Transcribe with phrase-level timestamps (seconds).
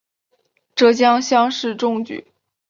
[0.73, 2.25] 浙江乡试中举。